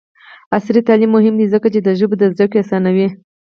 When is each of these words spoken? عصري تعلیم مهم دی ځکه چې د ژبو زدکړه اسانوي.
عصري 0.55 0.81
تعلیم 0.87 1.11
مهم 1.17 1.33
دی 1.39 1.45
ځکه 1.53 1.67
چې 1.73 1.79
د 1.81 1.89
ژبو 1.99 2.15
زدکړه 2.35 2.59
اسانوي. 2.61 3.07